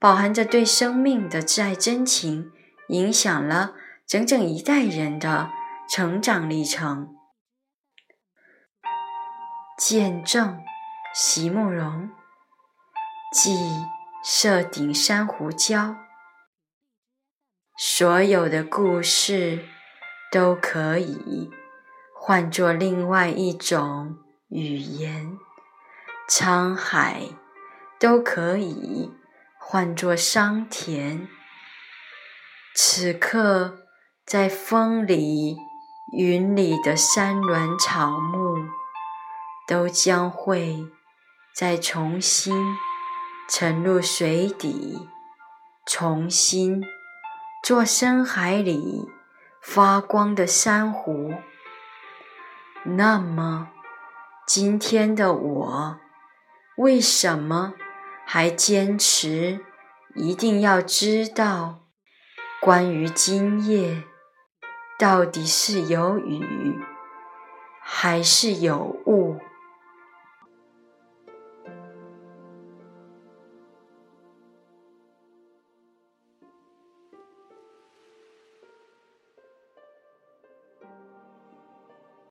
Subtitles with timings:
[0.00, 2.50] 饱含着对生命的挚爱真情，
[2.88, 3.74] 影响了
[4.06, 5.50] 整整一代人的
[5.90, 7.14] 成长历程。
[9.76, 10.58] 见证
[11.14, 12.08] 席慕容，
[13.34, 13.54] 记
[14.24, 15.96] 设顶珊瑚礁。
[17.76, 19.66] 所有的故事
[20.32, 21.50] 都可以
[22.14, 24.16] 换作另外一种
[24.48, 25.38] 语言，
[26.26, 27.22] 沧海
[27.98, 29.19] 都可以。
[29.72, 31.28] 换作桑田，
[32.74, 33.86] 此刻
[34.26, 35.58] 在风里、
[36.12, 38.56] 云里的山峦草木，
[39.68, 40.88] 都将会
[41.54, 42.76] 再重新
[43.48, 45.08] 沉入水底，
[45.86, 46.82] 重新
[47.62, 49.06] 做深海里
[49.62, 51.34] 发光的珊瑚。
[52.82, 53.68] 那么，
[54.48, 56.00] 今天的我，
[56.76, 57.74] 为什么？
[58.32, 59.58] 还坚持
[60.14, 61.86] 一定要知道，
[62.60, 64.02] 关于今夜
[64.98, 66.78] 到底是有雨
[67.80, 69.38] 还是有雾。